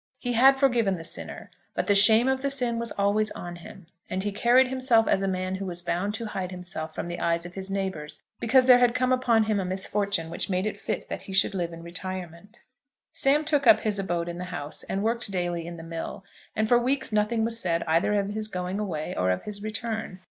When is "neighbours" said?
7.69-8.23